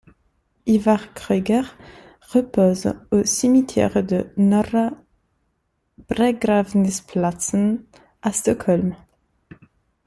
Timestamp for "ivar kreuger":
0.65-1.61